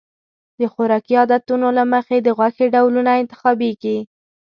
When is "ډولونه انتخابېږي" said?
2.75-3.97